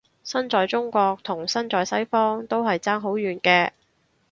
[0.23, 3.69] 身在中國同身在西方都係爭好遠嘅